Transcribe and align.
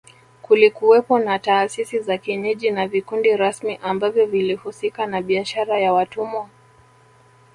Kulikuwepo 0.41 1.19
na 1.19 1.39
taasisi 1.39 1.99
za 1.99 2.17
kienyeji 2.17 2.71
na 2.71 2.87
vikundi 2.87 3.35
rasmi 3.37 3.75
ambavyo 3.81 4.25
vilihusika 4.25 5.05
na 5.05 5.21
biashara 5.21 5.79
ya 5.79 5.93
watumwa 5.93 6.49